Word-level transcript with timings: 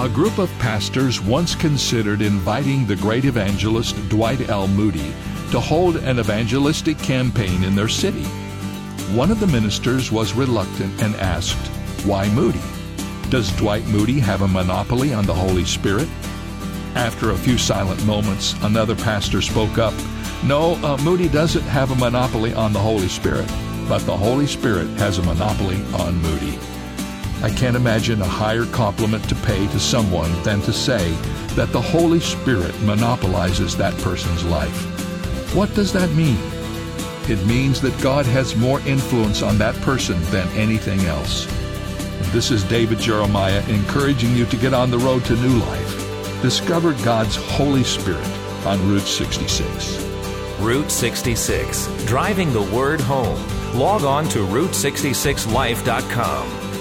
A 0.00 0.08
group 0.08 0.38
of 0.38 0.50
pastors 0.58 1.20
once 1.20 1.54
considered 1.54 2.20
inviting 2.20 2.84
the 2.84 2.96
great 2.96 3.24
evangelist 3.24 3.94
Dwight 4.08 4.48
L. 4.48 4.66
Moody 4.66 5.14
to 5.52 5.60
hold 5.60 5.94
an 5.98 6.18
evangelistic 6.18 6.98
campaign 6.98 7.62
in 7.62 7.76
their 7.76 7.88
city. 7.88 8.24
One 9.14 9.30
of 9.30 9.38
the 9.38 9.46
ministers 9.46 10.10
was 10.10 10.32
reluctant 10.32 11.00
and 11.00 11.14
asked, 11.14 11.68
Why 12.04 12.28
Moody? 12.30 12.60
Does 13.30 13.54
Dwight 13.56 13.86
Moody 13.86 14.18
have 14.18 14.42
a 14.42 14.48
monopoly 14.48 15.14
on 15.14 15.26
the 15.26 15.34
Holy 15.34 15.64
Spirit? 15.64 16.08
After 16.96 17.30
a 17.30 17.38
few 17.38 17.56
silent 17.56 18.04
moments, 18.04 18.54
another 18.64 18.96
pastor 18.96 19.40
spoke 19.40 19.78
up, 19.78 19.94
No, 20.42 20.74
uh, 20.82 20.96
Moody 21.04 21.28
doesn't 21.28 21.62
have 21.62 21.92
a 21.92 21.96
monopoly 21.96 22.52
on 22.52 22.72
the 22.72 22.80
Holy 22.80 23.08
Spirit, 23.08 23.46
but 23.88 24.00
the 24.00 24.16
Holy 24.16 24.48
Spirit 24.48 24.88
has 24.98 25.18
a 25.18 25.22
monopoly 25.22 25.80
on 25.94 26.20
Moody. 26.20 26.58
I 27.44 27.50
can't 27.50 27.76
imagine 27.76 28.22
a 28.22 28.26
higher 28.26 28.64
compliment 28.64 29.28
to 29.28 29.34
pay 29.34 29.66
to 29.66 29.78
someone 29.78 30.32
than 30.44 30.62
to 30.62 30.72
say 30.72 31.12
that 31.56 31.72
the 31.72 31.80
Holy 31.80 32.18
Spirit 32.18 32.74
monopolizes 32.80 33.76
that 33.76 33.94
person's 33.98 34.46
life. 34.46 35.54
What 35.54 35.74
does 35.74 35.92
that 35.92 36.08
mean? 36.12 36.38
It 37.28 37.44
means 37.44 37.82
that 37.82 38.02
God 38.02 38.24
has 38.24 38.56
more 38.56 38.80
influence 38.86 39.42
on 39.42 39.58
that 39.58 39.74
person 39.82 40.18
than 40.30 40.48
anything 40.56 41.00
else. 41.00 41.44
This 42.32 42.50
is 42.50 42.64
David 42.64 42.98
Jeremiah 42.98 43.62
encouraging 43.68 44.34
you 44.34 44.46
to 44.46 44.56
get 44.56 44.72
on 44.72 44.90
the 44.90 45.00
road 45.00 45.26
to 45.26 45.36
new 45.36 45.58
life. 45.58 46.40
Discover 46.40 46.94
God's 47.04 47.36
Holy 47.36 47.84
Spirit 47.84 48.26
on 48.64 48.88
Route 48.88 49.02
66. 49.02 50.02
Route 50.60 50.90
66, 50.90 52.06
driving 52.06 52.54
the 52.54 52.62
word 52.74 53.02
home. 53.02 53.38
Log 53.74 54.04
on 54.04 54.30
to 54.30 54.46
Route66Life.com. 54.46 56.73